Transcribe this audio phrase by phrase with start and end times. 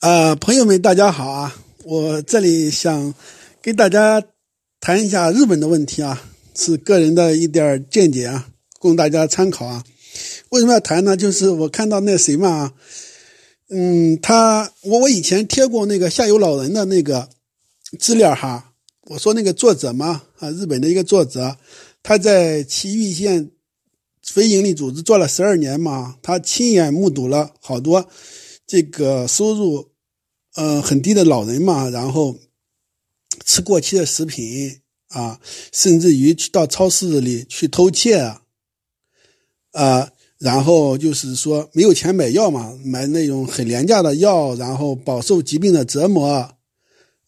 [0.00, 1.56] 啊，朋友们，大家好啊！
[1.84, 3.14] 我这里想
[3.62, 4.22] 跟大家
[4.80, 6.22] 谈一下日本的问题啊，
[6.54, 8.48] 是个人的一点见解啊，
[8.78, 9.82] 供大家参考啊。
[10.50, 11.16] 为什么要谈呢？
[11.16, 12.74] 就是我看到那谁嘛，
[13.70, 17.28] 嗯，他我我以前贴过那个下有老人的那个
[17.98, 18.72] 资料哈，
[19.08, 21.56] 我说那个作者嘛啊，日本的一个作者，
[22.02, 23.50] 他在埼玉县
[24.22, 28.08] 非营利组织做了十二年嘛，他亲眼目睹了好多。
[28.66, 29.90] 这个收入，
[30.54, 32.36] 呃，很低的老人嘛，然后
[33.44, 35.40] 吃过期的食品啊，
[35.72, 38.42] 甚至于去到超市里去偷窃啊，
[39.72, 46.56] 啊，然后就是说没有钱买药嘛，买那种很廉价的药，然后饱受疾病的折磨，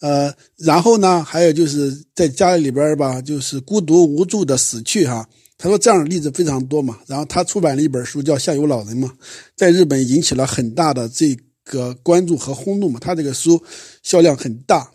[0.00, 5.28] 呃，然后呢，还有就是在家里边吧，就是孤独无助的死去哈。
[5.58, 9.16] 他说这样的例子非常多嘛，然后他出版了一本书叫《下游老人》嘛，
[9.56, 11.34] 在日本引起了很大的这
[11.64, 13.00] 个关注和轰动嘛。
[13.00, 13.62] 他这个书
[14.02, 14.92] 销量很大，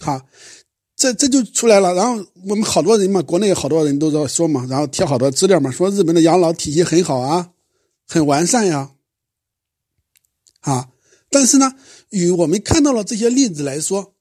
[0.00, 0.24] 哈，
[0.96, 1.94] 这这就出来了。
[1.94, 7.52] 然后我们好多人嘛，国内好多人都在说嘛，然后贴好多资料嘛，说日本的养老体系很好啊，
[8.08, 8.90] 很完善呀，
[10.62, 10.88] 啊，
[11.30, 11.76] 但是呢，
[12.10, 14.14] 与我们看到了这些例子来说，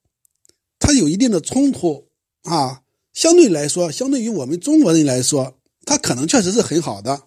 [0.77, 2.07] 它有一定的冲突
[2.43, 2.83] 啊。
[3.13, 5.57] 相对来说，相对于我们中国人来说。
[5.91, 7.23] 它可能确实是很好的，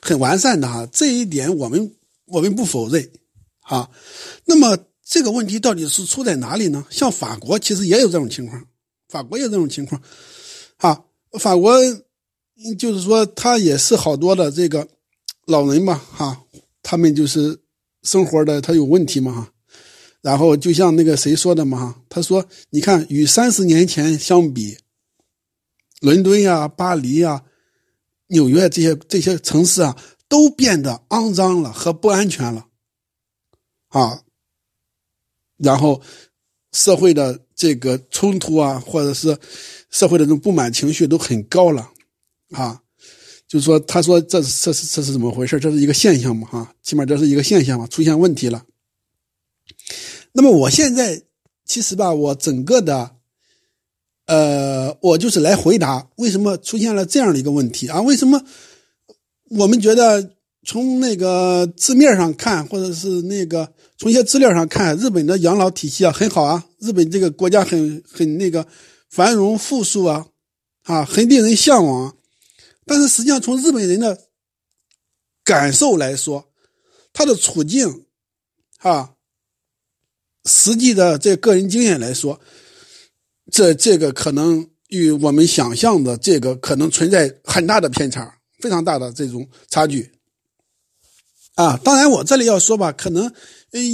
[0.00, 1.92] 很完善的哈，这一点我们
[2.26, 3.10] 我们不否认，
[3.58, 3.90] 哈。
[4.44, 6.86] 那么这个问题到底是出在哪里呢？
[6.88, 8.64] 像法国其实也有这种情况，
[9.08, 10.00] 法国也有这种情况，
[10.76, 11.02] 啊。
[11.40, 11.76] 法国
[12.78, 14.86] 就是说，他也是好多的这个
[15.46, 16.44] 老人嘛，哈，
[16.80, 17.58] 他们就是
[18.04, 19.52] 生活的他有问题嘛，哈。
[20.20, 24.78] 然后就像那个谁说的嘛，他说：“你看，与三十年前相比。”
[26.02, 27.44] 伦敦呀、巴黎呀、
[28.26, 32.66] 纽约这些这些城市啊，都变得肮脏了和不安全了，
[33.86, 34.24] 啊，
[35.58, 36.02] 然后
[36.72, 39.38] 社会的这个冲突啊，或者是
[39.90, 41.88] 社会的这种不满情绪都很高了，
[42.50, 42.82] 啊，
[43.46, 45.60] 就是说，他说这这是这是怎么回事？
[45.60, 48.66] 这是一个现象嘛，哈，起码这是一个现象嘛，出现问题了。
[50.32, 51.22] 那么我现在
[51.64, 53.21] 其实吧，我整个的。
[55.02, 58.00] 我就是来回答为什么出现了这样的一个问题啊？
[58.00, 58.40] 为什么
[59.50, 68.64] 我们觉得从那个字面上看，或者是那个从一些资料上看，日本的养老体系啊很好啊，日本这个国家很很那个
[69.10, 70.26] 繁荣富庶啊，
[70.84, 72.16] 啊，很令人向往。
[72.86, 74.16] 但是实际上从日本人的
[75.42, 76.48] 感受来说，
[77.12, 78.04] 他的处境
[78.78, 79.14] 啊，
[80.44, 82.40] 实际的这个人经验来说。
[83.50, 88.30] 这这个可能与我们想象的这个可能存在很大的偏差，
[88.60, 90.12] 非常大的这种差距，
[91.54, 93.32] 啊，当然我这里要说吧，可能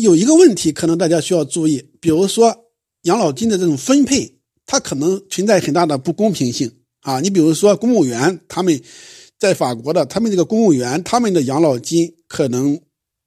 [0.03, 2.53] 有一个问题，可能大家需要注意，比如说
[3.03, 6.69] 养老金的这种分配，它可能存在很大的不公平性
[7.03, 7.21] 啊。
[7.21, 8.83] 你比如说公务员，他们
[9.39, 12.77] 在法国的，他们这个公务员他们的养老金可能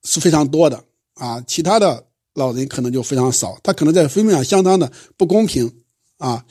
[0.03, 0.83] 是非常多的
[1.13, 5.73] 啊，其他的老人可能就非常少，他可能在分配上相当的不公平。
[6.17, 6.45] 啊，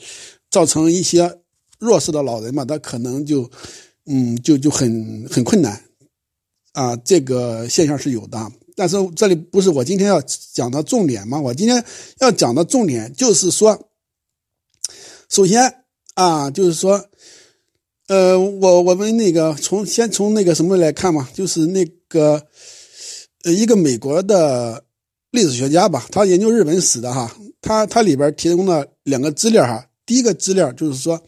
[0.51, 1.39] 造成一些
[1.79, 3.49] 弱势的老人嘛，他可能就，
[4.05, 5.81] 嗯，就就很很困难，
[6.73, 8.51] 啊，这个现象是有的。
[8.75, 10.21] 但是这里不是我今天要
[10.53, 11.39] 讲的重点嘛？
[11.39, 11.83] 我今天
[12.19, 13.89] 要讲的重点就是说，
[15.29, 15.83] 首先
[16.15, 17.03] 啊，就是说，
[18.07, 22.45] 呃，我我们那个从先从那个什么来看嘛，就是那个，
[23.43, 24.83] 呃，一个美国的
[25.31, 27.33] 历史学家吧，他研究日本史的哈。
[27.63, 31.23] 他他里边提供了两个资料哈，第一个资料就是说，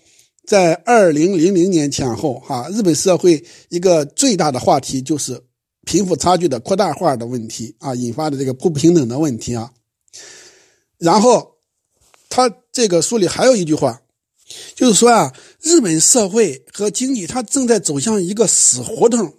[0.45, 5.41] 在二零零零年前后哈，日本社会一个最大的话题就是
[5.85, 9.71] 贫富差距的扩大化的问题啊，引发的这个不平等的问题啊。
[10.97, 11.55] 然后
[12.27, 14.01] 他这个书里还有一句话，
[14.75, 19.33] 就是说啊，日本社会和经济它正在走向一个死胡同。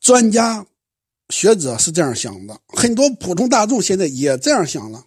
[0.00, 0.66] 专家。
[1.28, 5.04] 学者是这样想的，很多普通大众现在也这样想了。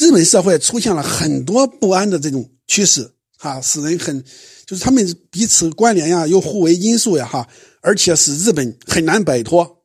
[0.00, 4.24] 日本社会出现了很多不安的这种趋势，哈，使人很，
[4.64, 7.46] 就是他们彼此关联呀，又互为因素呀，哈，
[7.82, 9.84] 而且使日本很难摆脱。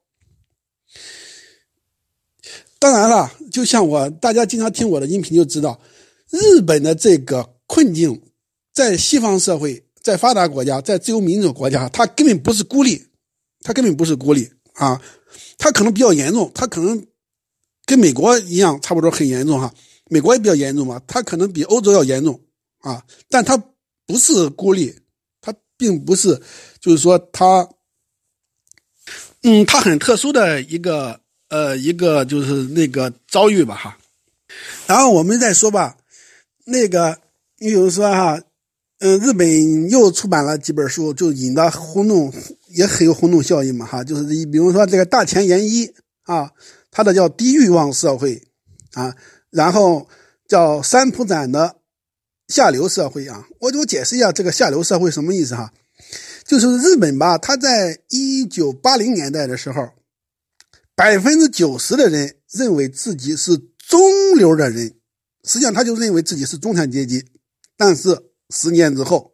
[2.80, 5.82] 当然了，就像我大家经常听我的音频就知道，
[6.30, 8.22] 日本的这个困境，
[8.74, 13.06] 在西方社会，在发达国家，在自由民主国家，它根本不是孤立，
[13.60, 14.50] 它根本不是孤立。
[14.76, 15.02] 啊，
[15.58, 17.06] 它可能比较严重，它可能
[17.86, 19.74] 跟美国一样，差不多很严重哈。
[20.10, 22.40] 美国也比较严重嘛，它可能比欧洲要严重
[22.80, 23.04] 啊。
[23.30, 23.58] 但它
[24.06, 24.96] 不是孤立，
[25.42, 26.42] 它并不是，
[26.80, 27.68] 就是说它，
[29.44, 31.20] 嗯，它很特殊的一个
[31.50, 31.76] 呃。
[31.78, 33.98] 一个就是那个遭遇吧哈。
[34.88, 35.98] 然后我们再说吧，
[36.66, 37.20] 那个
[37.58, 38.40] 你比如说哈，
[39.00, 42.32] 嗯，日本又出版了几本书，就引得轰动，
[42.70, 44.04] 也很有轰动效应嘛哈。
[44.04, 45.92] 就是你比如说这个大前研一
[46.24, 46.52] 啊，
[46.92, 48.42] 他的叫低欲望社会
[48.94, 49.16] 啊，
[49.56, 50.08] 然后
[50.48, 51.78] 叫三浦展的
[52.50, 53.48] 下流社会啊。
[53.60, 55.72] 我就解释一下这个下流社会什么意思哈。
[56.44, 59.90] 就是日本吧，他在一九八零年代的时候，
[60.94, 64.94] 百分之九十的人认为自己是中流的人，
[65.44, 67.26] 实际上他就认为自己是中产阶级。
[67.78, 69.34] 但是十年之后，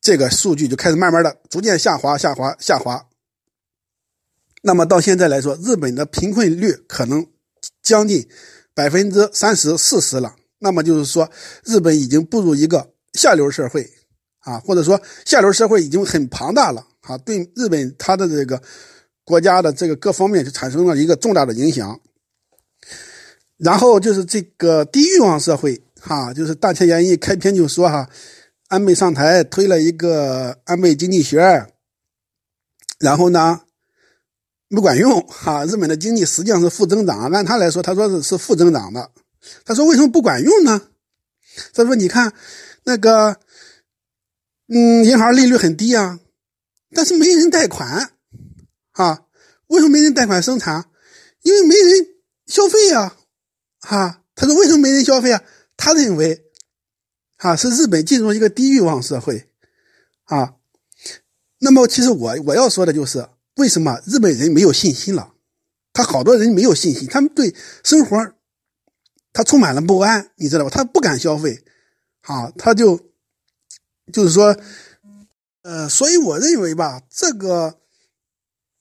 [0.00, 3.06] 这个数据就开始慢慢的逐渐下滑，下滑，下滑。
[4.62, 7.26] 那么到现在来说，日本的贫困率可能
[7.82, 8.26] 将近
[8.76, 10.36] 百分之三十、四十了。
[10.60, 11.28] 那么就是说，
[11.64, 13.90] 日本已经步入一个下流社会。
[14.46, 18.62] 啊，或者说下流社会已经很庞大了啊，对日本它的这个
[19.24, 22.00] 国家的这个各方面就产生了一个重大的影响。
[23.56, 28.08] 然后就是这个低欲望社会，哈，就是大前研一开篇就说哈，
[28.68, 31.66] 安倍上台推了一个安倍经济学，
[33.00, 33.62] 然后呢
[34.68, 39.10] 不管用哈，日本的经济实际上是负增长，按他来说，他说是是负增长的，
[39.64, 40.88] 他说为什么不管用呢？
[41.72, 42.32] 他说你看
[42.84, 43.38] 那个。
[44.68, 46.18] 嗯，银行利率很低啊，
[46.92, 48.10] 但是没人贷款，
[48.94, 49.22] 啊，
[49.68, 50.86] 为什么没人贷款生产？
[51.42, 52.08] 因为没人
[52.46, 53.14] 消费呀，
[53.78, 54.24] 哈。
[54.34, 55.40] 他说为什么没人消费啊？
[55.76, 56.46] 他认为，
[57.36, 59.48] 啊，是日本进入一个低欲望社会，
[60.24, 60.56] 啊。
[61.60, 65.34] 那么其实我我要说的就是，为什么日本人没有信心了？
[65.92, 67.54] 他好多人没有信心，他们对
[67.84, 68.16] 生活，
[69.32, 70.70] 他充满了不安，你知道吧？
[70.70, 71.64] 他不敢消费，
[72.22, 73.04] 啊，他就。
[74.12, 74.56] 就是说，
[75.62, 77.80] 呃，所以我认为吧，这个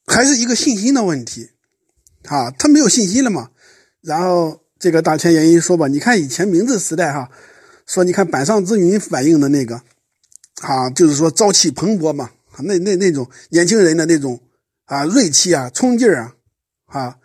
[0.05, 1.49] 还是一个信心的问题，
[2.25, 3.49] 啊，他没有信心了嘛。
[4.01, 7.31] 然后这个大千原因说吧，你看以前明治时代哈，
[7.87, 9.81] 说你看板上之云反映的那个，
[10.61, 12.29] 啊，就是说朝气蓬勃嘛，
[12.59, 14.39] 那那那种年轻人的那种
[14.85, 16.35] 啊锐气啊冲劲儿啊，
[16.85, 17.17] 啊，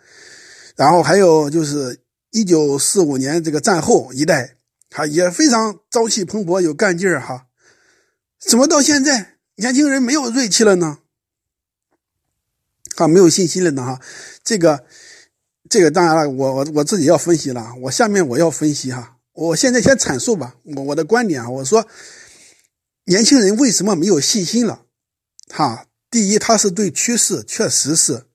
[0.75, 4.57] 然后还有就是一九四五年这个战后一代，
[4.91, 7.47] 啊也非常朝气蓬勃有干劲儿哈。
[8.39, 10.99] 怎么到现在年轻人没有锐气了呢？
[12.95, 13.83] 啊，没有信心了呢？
[13.83, 14.01] 哈，
[14.43, 14.83] 这个，
[15.69, 17.73] 这个当然了，我我我自己要分析了。
[17.83, 21.87] 我下面我要分析哈，我现在先阐述吧，我我的观点啊，我说，
[23.05, 24.85] 年轻人为什么没有信心了？
[25.49, 28.25] 哈，第一，他是对趋势确实是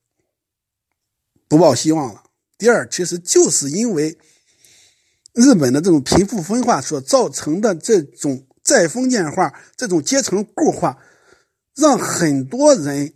[1.47, 2.25] 不抱希望了；
[2.59, 4.19] 第二，其实就是因为
[5.33, 8.45] 日本的这种贫富分化所造成的这种。
[8.67, 10.99] 再封建化这种阶层固化，
[11.77, 13.15] 让很多人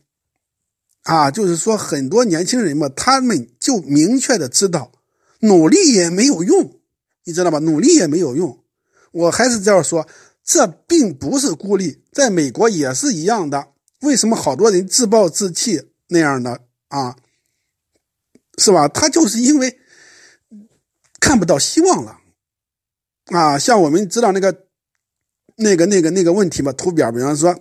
[1.02, 4.92] 啊，就是说很多年轻人嘛，他们就明确的知道，
[5.40, 6.78] 努力也没有用，
[7.24, 7.58] 你知道吧？
[7.58, 8.62] 努力也没有用。
[9.10, 10.06] 我还是这样说，
[10.44, 13.70] 这并不是孤立，在美国也是一样的。
[14.00, 17.16] 为什么好多人自暴自弃那样的啊？
[18.58, 18.88] 是吧？
[18.88, 19.78] 他就是因为
[21.20, 22.18] 看不到希望了
[23.26, 23.58] 啊。
[23.58, 24.66] 像我们知道那个。
[25.62, 27.54] 那个、那个、那个问题嘛，图表，比方说，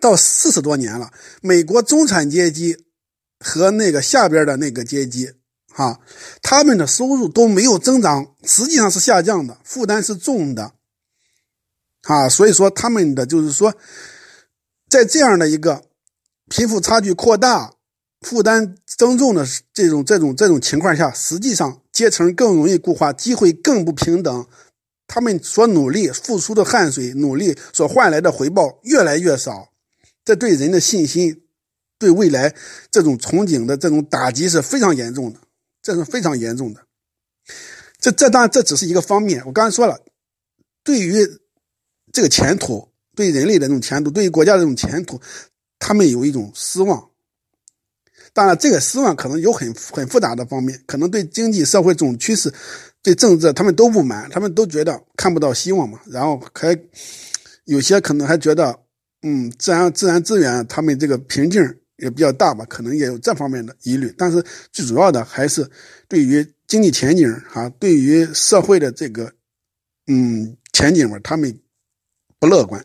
[0.00, 2.84] 到四十多年了，美国中产阶级
[3.38, 5.32] 和那个下边的那个阶级，
[5.68, 6.00] 哈，
[6.42, 10.72] 他们的收入都没有增长，实际上是下降的，负担是重的，
[12.02, 13.72] 啊，所以说他们的就是说，
[14.90, 15.84] 在这样的一个
[16.48, 17.74] 贫富差距扩大、
[18.20, 24.46] 负担增重的这种、这种、这种情况下，实际上阶层更容易固化，机会更不平等。
[25.06, 29.70] 他们所努力付出的汗水、努力所换来的回报越来越少，
[30.24, 31.42] 这对人的信心、
[31.98, 32.54] 对未来
[32.90, 35.40] 这种憧憬的这种打击是非常严重的，
[35.82, 36.82] 这是非常严重的。
[37.98, 39.42] 这这当然这只是一个方面。
[39.46, 39.98] 我刚才说了，
[40.84, 41.40] 对于
[42.12, 45.20] 这个前途、对人类的这种前途、对于国家的这种前途，
[45.78, 47.08] 他们有一种失望。
[48.32, 52.52] 当然，这个失望可能有很很复杂的方面，可能对经济社会总趋势。
[53.02, 55.98] 对政治，他们都不满，他们都觉得看不到希望嘛。
[56.06, 56.78] 然后还
[57.64, 58.78] 有些可能还觉得，
[59.22, 61.60] 嗯，自然自然资源，他们这个瓶颈
[61.96, 64.14] 也比较大吧，可能也有这方面的疑虑。
[64.18, 65.68] 但是最主要的还是
[66.08, 69.32] 对于经济前景哈，对于社会的这个
[70.06, 71.58] 嗯前景嘛，他们
[72.38, 72.84] 不乐观。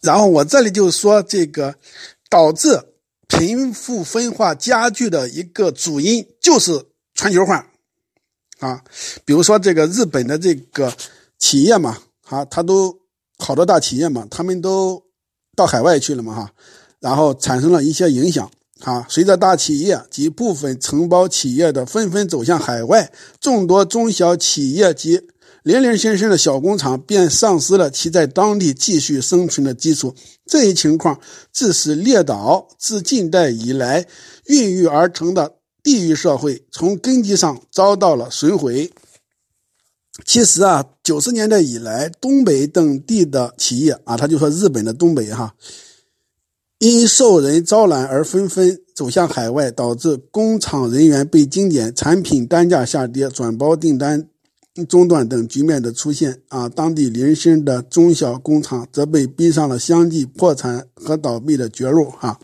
[0.00, 1.76] 然后我这里就说这个
[2.28, 2.80] 导致
[3.28, 7.68] 贫富分化加剧的一个主因就是全球化。
[8.58, 8.80] 啊，
[9.24, 10.92] 比如说这个日本的这个
[11.36, 12.96] 企业嘛，哈，他都
[13.38, 15.02] 好多大企业嘛，他们都
[15.56, 16.52] 到海外去了嘛，哈，
[17.00, 18.48] 然后产生了一些影响，
[18.84, 25.28] 啊，随着大企业及部分承包企业的纷纷走向海外，众多中小企业及
[25.62, 30.14] 零零星星的小工厂便丧失了其在当地继续生存的基础。
[30.44, 31.20] 这一情况
[31.52, 34.06] 致使列岛自近代以来
[34.46, 38.92] 孕育而成的地域社会从根基上遭到了损毁。
[40.26, 45.54] 其实啊，九十年代以来，东北等地的企业啊，他就说日本的东北哈。
[46.78, 54.28] 因受人招揽而纷纷走向海外，导致工厂人员被精简、产品单价下跌、转包订单
[54.88, 56.42] 中断等局面的出现。
[56.48, 62.10] 啊，当地零星的中小工厂则被逼上了相继破产和倒闭的绝路。
[62.10, 62.40] 哈，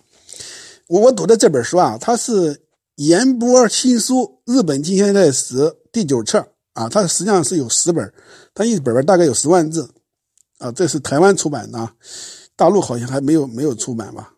[0.89, 2.61] 我我读的这本书啊，它是
[2.97, 5.57] 岩波新书《日本近现代史》
[5.91, 8.13] 第九册啊，它实际上是有十本，
[8.53, 9.89] 它一本本大概有十万字
[10.59, 11.91] 啊，这是台湾出版的。
[12.57, 14.33] 大陆好像还没有没有出版吧？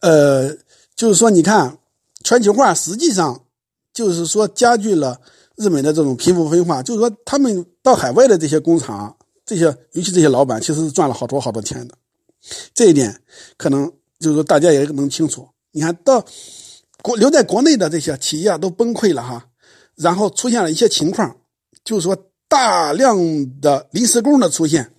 [0.00, 0.56] 呃，
[0.96, 1.78] 就是说，你看
[2.24, 3.44] 全球化实际上
[3.92, 5.20] 就是说加剧了
[5.56, 6.82] 日本的这种贫富分化。
[6.82, 11.94] 就是说，他们到海外的这些工厂，这些尤其这些老板，其实是赚了好多好多钱的。
[12.74, 13.22] 这一点
[13.56, 15.48] 可能就是说大家也能清楚。
[15.72, 16.24] 你看到
[17.02, 19.48] 国留在国内的这些企业都崩溃了哈，
[19.94, 21.36] 然后出现了一些情况，
[21.84, 22.16] 就是说
[22.48, 23.18] 大量
[23.60, 24.92] 的临时工的出现。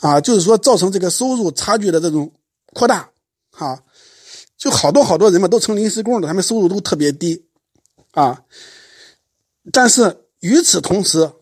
[0.00, 2.32] 啊，就是说造成这个收入差距的这种
[2.72, 3.10] 扩大，
[3.50, 3.82] 哈，
[4.56, 7.44] 就好多好多人嘛都成临时工了，他们收入都特别低，
[8.12, 8.42] 啊，
[9.72, 11.32] 但是与此同时，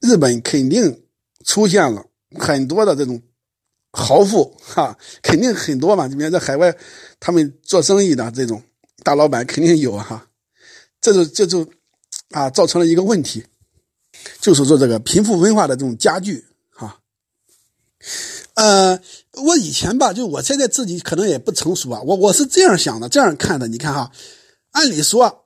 [0.00, 1.04] 日本肯定
[1.44, 2.06] 出现了
[2.38, 3.22] 很多的这种
[3.92, 6.76] 豪富，哈，肯定很多嘛，这边在海外
[7.20, 8.62] 他们做生意的这种
[9.02, 10.28] 大老板肯定有哈，
[11.00, 11.70] 这就这就
[12.30, 13.44] 啊造成了一个问题，
[14.40, 16.46] 就是说这个贫富分化的这种加剧。
[16.70, 17.00] 哈
[18.54, 18.98] 呃，
[19.44, 23.68] 我以前吧，就我现在自己可能也不成熟啊，我我是这样想的，这样看的。
[23.68, 24.10] 你看哈，
[24.72, 25.44] 按理说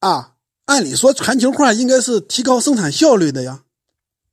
[0.00, 0.31] 啊，
[0.72, 3.64] 按理说全球化应该是提高生产效率的呀，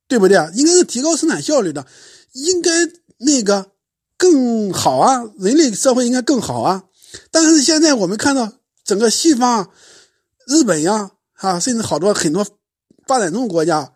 [0.08, 0.50] 对不对啊？
[0.54, 1.86] 应该是提高生产效率的，
[2.32, 2.70] 应该
[3.18, 3.72] 那个
[4.16, 6.84] 更好啊，人类社会应该更好啊。
[7.30, 8.50] 但是现在我们看到
[8.82, 9.70] 整个西方，
[10.46, 12.46] 日本呀，啊，甚至好多很多
[13.06, 13.92] 发展中国家。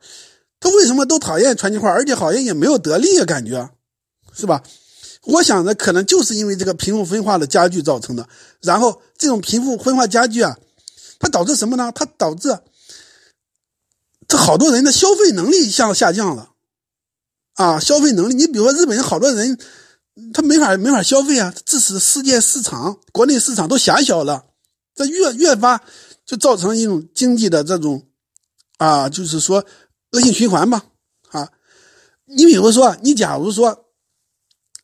[0.60, 3.24] 他为什么都讨厌全球化，而且好像也没有得利啊？
[3.24, 3.70] 感觉，
[4.34, 4.62] 是吧？
[5.24, 8.28] 我想着可能就是因为这个贫富分化的加剧造成的。
[8.60, 10.58] 然后这种贫富分化加剧啊，
[11.24, 11.90] 它导致什么呢？
[11.94, 12.58] 它导致
[14.28, 16.50] 这好多人的消费能力向下降了
[17.54, 17.80] 啊！
[17.80, 19.58] 消费能力，你比如说日本人好多人，
[20.34, 24.44] 他没法没法消费啊，致使世界市场、国内市场都狭小了，
[24.94, 25.82] 这越越发
[26.26, 28.06] 就造成一种经济的这种
[28.76, 29.64] 啊，就是说。
[30.12, 30.84] 恶性循环吧，
[31.30, 31.50] 啊，
[32.26, 33.86] 你比如说，你假如说，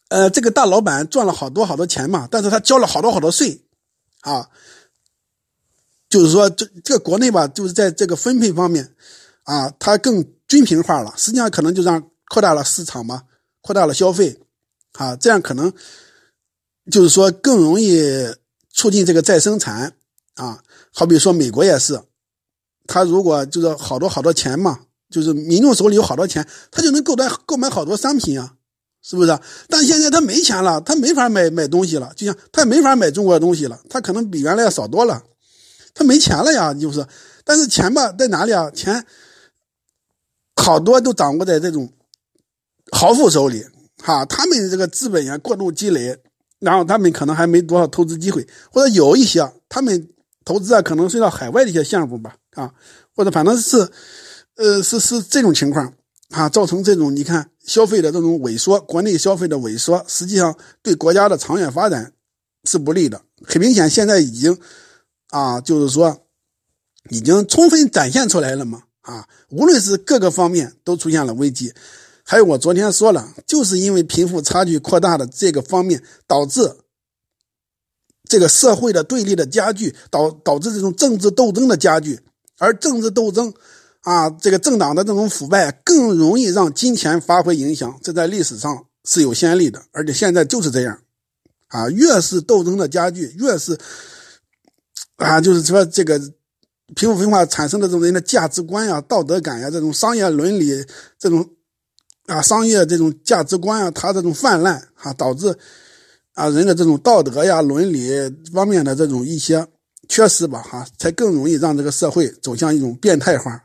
[0.09, 3.65] 呃，这个大老板赚了好多好多钱嘛，但是他交了好多好多税，
[4.23, 4.51] 啊，
[6.11, 8.95] 就是说，这这个国内吧，就是在这个分配方面，
[9.45, 13.23] 啊，它更均平化了，实际上可能就让扩大了市场嘛，
[13.63, 14.39] 扩大了消费，
[14.93, 15.73] 啊，这样可能
[16.91, 18.03] 就是说更容易
[18.69, 19.95] 促进这个再生产，
[20.35, 20.63] 啊，
[20.93, 21.99] 好比说美国也是，
[22.87, 24.81] 他如果就是好多好多钱嘛。
[25.11, 28.55] 就是民众手里有好多钱，他就能购买购买好多商品啊，
[29.03, 29.39] 是不是？
[29.67, 35.21] 但现在他没钱了，他没法买买东西了，就像他也没法买中国的东西了，他可能比原来要少多了，
[35.95, 37.07] 他没钱了呀，就是。
[37.45, 38.71] 但是钱吧，在哪里啊？
[38.71, 39.05] 钱
[40.57, 41.93] 好多都掌握在这种
[42.93, 43.65] 豪富手里，
[44.03, 46.19] 哈，他们这个资本呀过度积累，
[46.59, 50.09] 然后他们可能还没多少投资机会，或者有一些他们
[50.45, 52.73] 投资啊，可能是到海外的一些项目吧，啊，
[53.15, 53.89] 或者反正是。
[54.57, 55.95] 呃，是是这种情况
[56.33, 62.13] 啊，造成这种你看消费的这种萎缩，国内消费的萎缩，实际上对国家的长远发展
[62.65, 63.23] 是不利的。
[63.43, 64.59] 很明显，现在已经
[65.31, 66.27] 啊，就是说
[67.09, 71.73] 已经充分展现出来了嘛啊，无论是各个方面都出现了危机。
[72.23, 76.77] 还有我昨天说了，就是因为贫富差距扩大的这个方面，导致
[78.29, 82.21] 这个社会的对立的加剧，导导致这种政治斗争的加剧，
[82.59, 83.53] 而政治斗争。
[84.03, 91.03] 啊，这个政党的这种腐败更容易让金钱发挥影响，这在历史上是有先例的，而且现在就是这样。
[91.67, 93.79] 啊，越是斗争的加剧，越是
[95.21, 96.19] 啊，就是说这个
[96.97, 100.85] 贫富分化产生的这种人的价值观呀、道德感呀、这种商业伦理
[101.19, 101.49] 这种
[102.27, 105.57] 啊商业这种价值观啊，它这种泛滥啊，导致
[106.35, 108.11] 啊人的这种道德呀、伦理
[108.53, 109.67] 方面的这种一些
[110.09, 113.63] 缺失吧，哈，才更容易让这个社会走向一种变态化。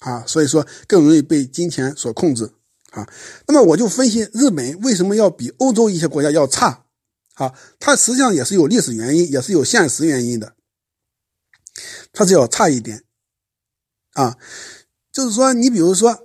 [0.00, 2.50] 啊，所以说更容易被金钱所控制
[2.92, 3.06] 啊。
[3.46, 6.84] 那么我就分析日本为什么要比欧洲一些国家要差
[7.34, 10.54] 啊，它实际上也是有历史原因，也是有现实原因的，
[12.12, 13.04] 它是要差一点
[14.12, 14.36] 啊。
[15.12, 16.16] 就是说，你比如说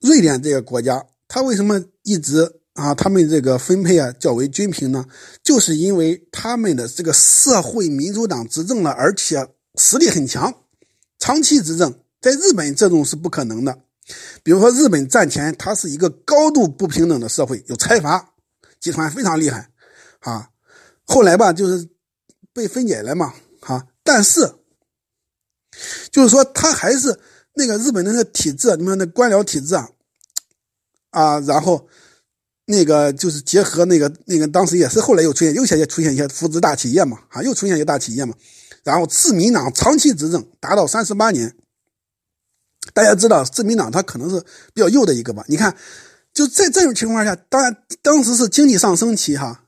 [0.00, 5.04] 瑞典这个国家，它为什么一直啊，他们这个分配啊较为均平呢？
[5.42, 10.54] 就是因为他们的这个社会民主党执政了，而且实力很强，
[11.18, 12.00] 长期执政。
[12.20, 13.80] 在日本，这种是不可能的。
[14.42, 18.34] 比如说，日本战前它是一个高度不平等的社会，有财阀
[18.78, 19.70] 集团非常厉害。
[20.20, 20.50] 啊，
[21.06, 21.88] 后来吧，就是
[22.52, 23.88] 被分解了嘛，哈。
[24.02, 24.54] 但是，
[26.10, 27.18] 就是说，他还是
[27.54, 29.88] 那个日本的那个体制，你看那官僚体制啊，
[31.10, 31.88] 啊，然后
[32.66, 38.34] 那个就是结合那个那个，当时也是后来又出现，又现在出现一些扶植大企业嘛，啊，又出现一些大企业嘛。
[38.82, 41.54] 然后自民党长期执政达到三十八年，
[42.94, 44.40] 大家知道自民党他可能是
[44.72, 45.44] 比较右的一个吧？
[45.48, 45.76] 你看，
[46.32, 49.64] 就在这种情况下，当然当时是经济上升期哈。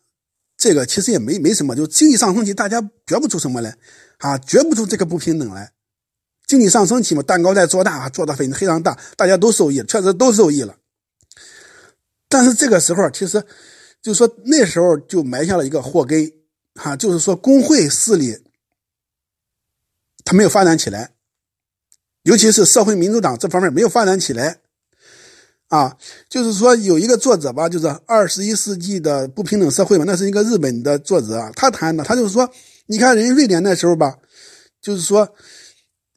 [0.57, 3.77] 这个其实也没没什么，就经济上升期，大家觉不出什么来，
[4.19, 5.73] 啊，觉不出这个不平等来。
[6.47, 10.77] 经济上升期嘛，蛋糕在做大，做的非非常大，大家都受益，确实都受益了。
[12.29, 13.45] 但是这个时候，其实
[14.01, 16.33] 就是说那时候就埋下了一个祸根，
[16.75, 18.39] 哈，就是说工会势力
[20.25, 21.13] 它没有发展起来，
[22.23, 24.59] 尤其是社会民主党这方面没有发展起来。
[25.69, 25.97] 啊，
[26.29, 32.47] 就是说有一个作者吧，就是二十一世纪的不平等社会嘛，那是一个日本的作者啊，他谈的，他就是说，
[32.85, 34.19] 你看人瑞典那时候吧，
[34.83, 35.35] 就是说，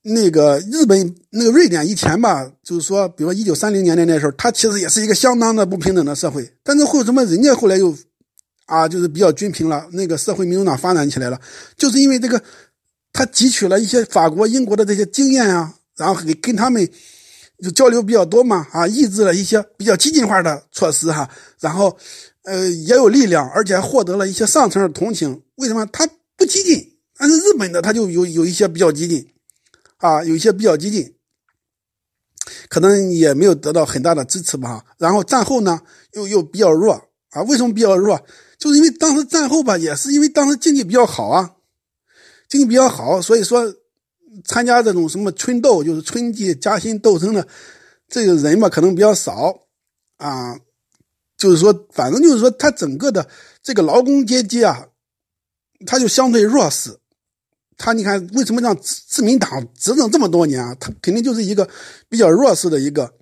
[0.07, 7.95] 那个日本那个瑞典以前吧，就是说，比如说一九三零年代那时候，它其实也是一个相当的不平等的社会，但是为什么人家后来又
[8.67, 11.39] 啊，就是比较均平了，那个社会民主党发展起来了，
[11.75, 12.41] 就是因为这个
[13.11, 16.87] 他汲取了一些法国、英国的这些经验啊，然后给跟他们。
[17.63, 21.27] 就交流比较多嘛，啊，抑制了一些比较激进化的措施哈，
[21.61, 21.97] 然后，
[22.43, 25.41] 呃，也有力量，而且还获得了一些上层的同情。
[25.55, 26.85] 为什么他不激进？
[27.17, 29.25] 但是日本的他就有有一些比较激进，
[30.05, 31.15] 啊，有一些比较激进，
[32.69, 34.85] 可能也没有得到很大的支持吧。
[34.97, 35.81] 然后战后呢，
[36.13, 36.93] 又又比较弱
[37.29, 37.41] 啊。
[37.43, 38.25] 为什么比较弱？
[38.57, 41.55] 就是因为当时战后吧，也是因为当时经济比较好啊，
[42.47, 43.75] 经济比较好，所以说。
[44.43, 47.47] 参加这种什么春斗，就是春季加薪斗争的
[48.09, 49.61] 这个人嘛，可能比较少
[50.17, 50.59] 啊。
[51.37, 53.25] 就是说，反正就是说，他整个的
[53.63, 54.89] 这个劳工阶级啊，
[55.85, 56.99] 他就相对弱势。
[57.77, 60.75] 他你看，为什么让自民党执政这么多年啊？
[60.79, 61.69] 他肯定就是一个
[62.09, 63.13] 比较弱势的一个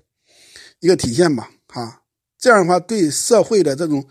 [0.79, 1.49] 一个体现吧？
[1.67, 2.01] 哈，
[2.37, 4.05] 这样的话，对社会的这种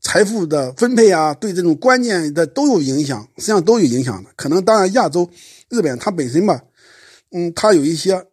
[0.00, 4.30] 财富的分配啊，对这种观念的都有影响，实际上都有影响的。
[4.36, 5.30] 可能当然，亚洲。
[5.70, 6.62] 日本它本身吧，
[7.30, 8.24] 嗯，它有一些，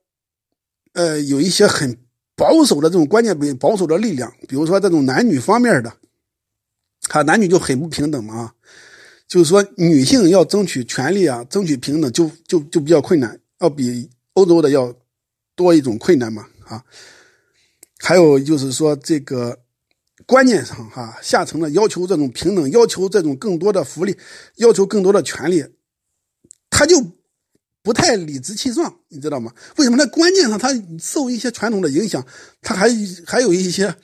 [0.93, 1.97] 呃，有一些很
[2.33, 5.91] 保守的这种观念，保守的力量，比如说这种男女方面的，
[7.09, 8.53] 哈，男女就很不平等嘛，
[9.27, 14.93] 就是说女性要争取权利啊，争取平等就就就比较困难，要比欧洲的要
[15.55, 16.83] 多一种困难嘛，啊，
[17.99, 19.59] 还有就是说这个
[20.25, 24.17] 观念上哈，下层的要求这种平等，要求这种更多的福利，
[24.57, 25.63] 要求更多的权利，
[26.69, 27.15] 他就。
[27.85, 29.53] 不太理直气壮，你知道吗？
[29.77, 29.95] 为什么？
[29.95, 32.25] 在观念上他受一些传统的影响，
[32.59, 32.89] 他还
[33.27, 33.95] 还有一些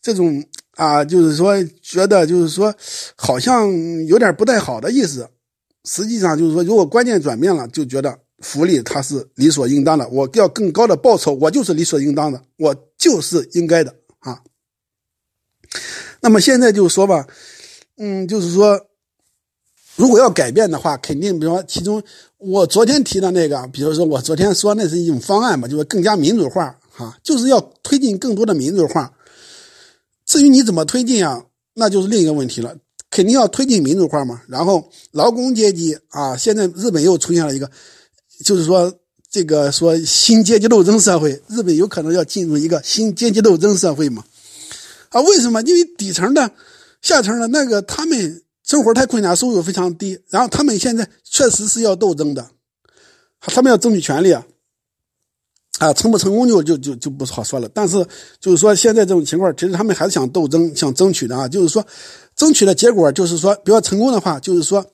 [0.00, 0.46] 这种
[0.80, 2.74] 啊，就是说觉得就是说
[3.14, 3.70] 好像
[4.06, 5.28] 有点不太好的意思。
[5.84, 14.40] 实际上就是说，如果观念转变了，就觉得福利它是理所应当的，我要更高的报酬，我就是理所应当的，我就是应该的啊。
[16.20, 17.26] 那么现在就是说吧，
[17.98, 18.86] 嗯，就是说。
[19.96, 22.02] 如果要改变的话，肯定比如说，其中
[22.38, 29.12] 我昨天提的那个，比如说我昨天说那是一种方案嘛，就是更加民主化，哈，就是要推进更多的民主化。
[30.30, 32.76] 至于你怎么推进啊，那就是另一个问题了。
[33.10, 34.40] 肯定要推进民主化嘛。
[34.46, 37.68] 然后劳工阶级啊，现在日本又出现了一个，
[38.44, 38.94] 就是说
[39.28, 44.24] 这个说新阶级斗争社会，日本有可能要进入一个新阶级斗争社会嘛？
[45.08, 45.60] 啊，为什么？
[45.62, 46.52] 因为底层的、
[47.02, 48.42] 下层的那个他们。
[48.62, 52.50] 生活太困难，收入非常低，然后他们现在确实是要斗争的，
[53.40, 54.46] 他们要争取权利啊，
[55.80, 57.68] 啊，成不成功就就就就不好说了。
[57.74, 58.06] 但是
[58.38, 61.48] 就是说现在这种情况，其实他们还是想斗争，想争取的啊。
[61.48, 61.84] 就是说，
[62.36, 64.86] 争取的结果就是说，比较成功的话，就是说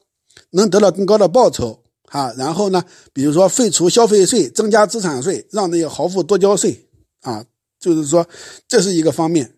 [0.51, 2.33] 能得到更高的报酬啊。
[2.39, 6.89] 然后呢，比如说废除消费税，增加资产税，让那些豪富多交税
[7.21, 7.45] 啊。
[7.79, 8.27] 就是说
[8.67, 9.53] 这是一个方面，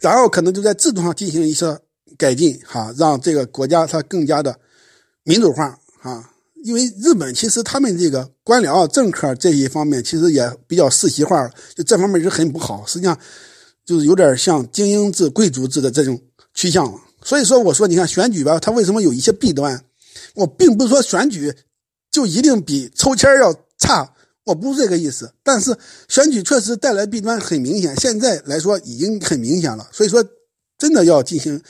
[0.00, 1.78] 然后可能就在制度上进行一些。
[2.16, 4.58] 改进哈，让这个国家它更加的
[5.22, 6.30] 民主化啊！
[6.64, 12.84] 因为日本其实他们这个官僚政客这一方面其实也比较世袭化，就这方面是很不好。
[12.86, 13.18] 实际上
[13.84, 16.20] 就是有点像精英制、贵族制的这种
[16.54, 19.84] 趋向了所以说，我说你看选举吧，它为什么有一些弊端？
[20.34, 21.52] 我并不是说选举
[22.10, 25.32] 就一定比抽签要差，我不是这个意思。
[25.42, 25.76] 但是
[26.08, 29.88] 选举确实带来弊端很明显，现在来说已经很明显了。
[29.92, 30.24] 所以说，
[30.78, 31.60] 真的要进行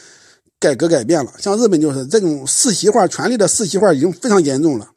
[0.61, 1.33] 改革改变了。
[1.39, 4.91] 像日本就是这种世袭化、权力的世袭化已经非常严重了。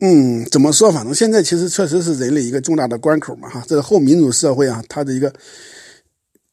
[0.00, 0.90] 嗯，怎么说？
[0.90, 5.30] 反正现在其实确实是人类一个重大的关口嘛，哈，这个后民主社会啊，它的一个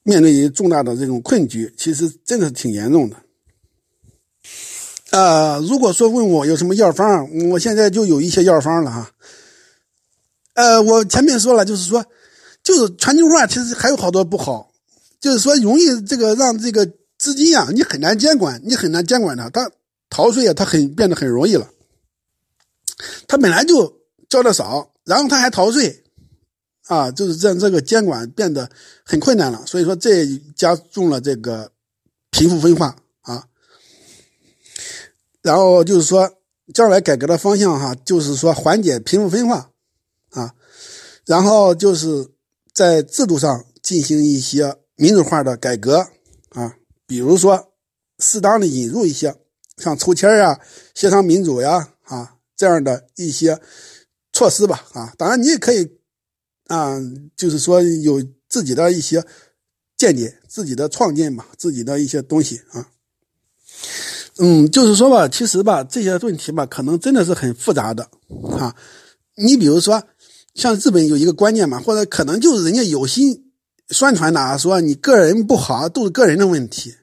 [0.03, 3.15] 面对于重大的这种困局，其实真的是挺严重的。
[5.11, 9.11] 呃，如果说问我有什么药方，我现在就有一些药方了哈。
[10.53, 12.05] 呃，我前面说了，就是说，
[12.61, 14.73] 就是全球化其实还有好多不好，
[15.21, 16.85] 就是说容易这个让这个
[17.27, 19.69] 资金啊，你很难监管，你很难监管它，它
[20.09, 21.69] 逃税啊，它很变得很容易了。
[23.27, 26.05] 他本来就交的少，然后他还逃税，
[26.87, 28.71] 啊，就是让这个监管变得
[29.03, 29.65] 很困难了。
[29.65, 31.73] 所以说，这加重了这个
[32.31, 33.43] 贫富分化啊。
[35.41, 36.31] 然后就是说，
[36.73, 39.69] 将来改革的方向哈，就是说缓解贫富分化
[40.29, 40.55] 啊，
[41.25, 42.29] 然后就是
[42.73, 46.07] 在制度上进行一些民主化的改革，
[47.07, 47.73] 比如说
[48.19, 49.33] 适当的引入一些
[49.77, 50.59] 像抽签呀、
[50.93, 52.33] 协商民主呀啊。
[52.59, 53.61] 这样的一些
[54.33, 55.87] 措施吧，啊，当然你也可以，
[56.65, 56.97] 啊，
[57.35, 59.23] 就是说有自己的一些
[59.95, 62.89] 见解、自己的创建吧，自己的一些东西啊，
[64.39, 68.09] 嗯，就是说吧，其实吧，这些问题吧，可能真的是很复杂的，
[68.57, 68.75] 啊，
[69.35, 70.03] 你比如说，
[70.55, 73.46] 像日本有一个观念嘛，或者可能就是人家有心
[73.89, 76.95] 宣传的，说你个人不好，都是个人的问题，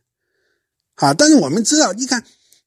[0.95, 2.25] 啊，但是我们知道，你看。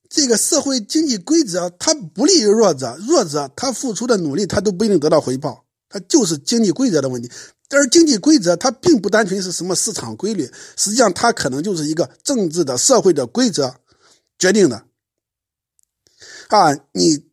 [0.10, 7.30] 这个社会经济规则它不利于弱者，弱者他付出的努力他都不一定得到回报，它就是经济规则的问题。
[7.72, 13.76] 而经济规则它并不单纯是什么市场规律，实际上它可能就是一个政治的社会的规则
[14.40, 14.86] 决定的。
[16.48, 17.26] 啊，你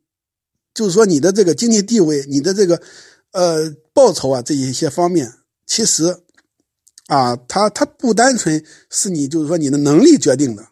[0.75, 2.83] 就是说你的这个经济地位，你的这个
[3.31, 5.33] 呃报酬啊这一些方面，
[5.65, 6.24] 其实
[7.07, 10.67] 啊，它它不单纯是你就是说你的能力决定的，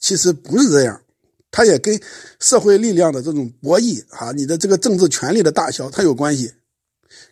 [0.00, 1.02] 其实不是这样。
[1.50, 1.98] 它也跟
[2.38, 6.52] 社会力量的这种博弈啊，你的这个政治权力的大小，它有关系，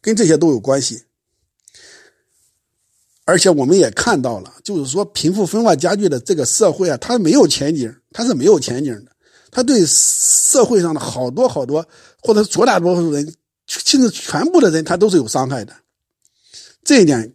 [0.00, 1.02] 跟这些都有关系。
[3.26, 9.12] 而且我们也看到了，就是说贫富分化加剧的这个社会啊，它没有前景，它是没有前景的。
[9.50, 11.86] 它对社会上的好多好多，
[12.20, 13.34] 或者绝大多数人，
[13.66, 15.74] 甚至全部的人，他都是有伤害的。
[16.82, 17.34] 这一点。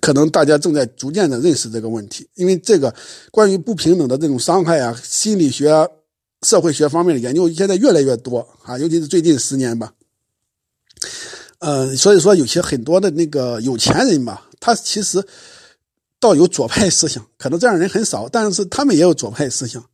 [0.00, 2.94] 可能大家正在逐渐的认识这个问题，因为这个
[3.30, 5.88] 关于不平等的这种伤害啊，心理学、
[6.42, 9.92] 社会学方面的研究现在越来越多啊，尤其是最近十年吧。
[11.58, 15.20] 呃，所以说有些很多的那个有钱人吧，他其实
[16.20, 19.84] 倒有左派思想，可能这样人很少，但是他们也有左派思想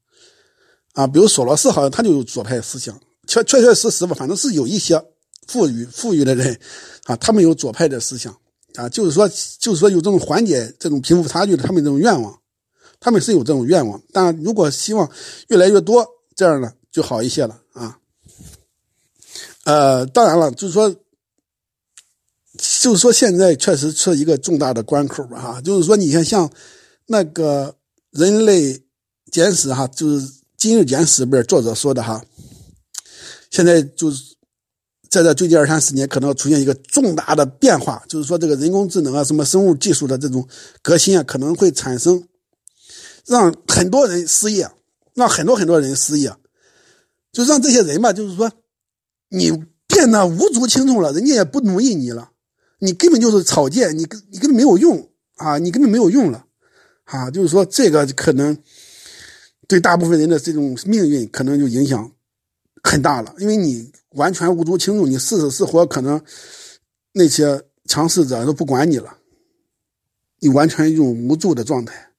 [0.92, 1.06] 啊。
[1.06, 5.02] 比如索罗斯好像他就有左派思想，确确确实实吧，反正是有一些
[5.46, 6.60] 富裕富裕的人
[7.04, 8.36] 啊，他们有左派的思想。
[8.74, 9.28] 啊，就是说，
[9.60, 12.40] 就是说有这种缓解这种贫富差距的，他们这种愿望，
[12.98, 14.02] 他们是有这种愿望。
[14.12, 15.08] 但如果希望
[15.48, 17.98] 越来越多这样呢就好一些了啊。
[19.62, 20.92] 呃，当然了，就是说，
[22.56, 25.60] 就是说现在确实是一个重大的关口吧，哈。
[25.60, 26.50] 就是说，你看像
[27.06, 27.76] 那个
[28.10, 28.82] 人类
[29.30, 32.24] 简史哈，就是今日简史里边作者说的哈，
[33.50, 34.33] 现在就是。
[35.14, 40.44] 在这最近二三十年，可能出现一个重大的变化，就是说这个人工智能啊，什么生物技术的这种
[40.82, 42.26] 革新啊，可能会产生
[43.24, 44.68] 让很多人失业，
[45.14, 46.34] 让很多很多人失业，
[47.30, 48.50] 就让这些人吧，就是说
[49.28, 49.52] 你
[49.86, 52.30] 变得无足轻重了，人家也不奴役你了，
[52.80, 56.44] 你根本就是草芥，你根你根本没有用啊，你根本没有用了
[57.04, 58.58] 啊，就是说这个可能
[59.68, 62.10] 对大部分人的这种命运可能就影响
[62.84, 63.92] 很大了，因为你。
[64.14, 66.24] 完全无足轻重，你是死是活，可能
[67.10, 69.18] 那些强势者都不管你了，
[70.38, 72.12] 你完全一种无助的状态。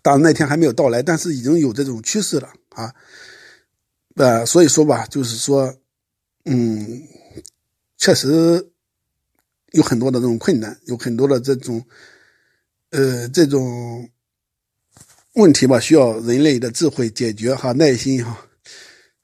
[0.00, 2.94] 当然那天还没有到来，但是已经有这种趋势了啊。
[4.14, 5.74] 呃，所以说吧，就是说，
[6.46, 7.02] 嗯，
[7.98, 8.70] 确实
[9.72, 11.84] 有很多的这种困难，有很多的这种，
[12.92, 14.08] 呃，这种
[15.34, 18.46] 问题吧，需要人类的智慧解决哈，耐心哈。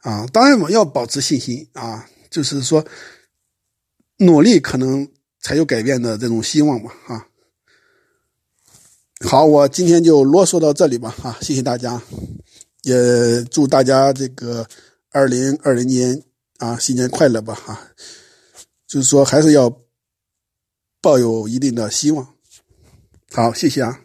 [0.00, 2.84] 啊，当然我要保持信心啊，就是说，
[4.16, 5.06] 努力可能
[5.40, 7.26] 才有改变的这种希望吧啊。
[9.26, 12.00] 好，我今天就啰嗦到这里吧啊，谢谢大家，
[12.82, 14.66] 也祝大家这个
[15.10, 16.22] 二零二零年
[16.56, 17.92] 啊新年快乐吧啊，
[18.86, 19.82] 就是说还是要
[21.02, 22.26] 抱有一定的希望。
[23.32, 24.00] 好，谢谢啊。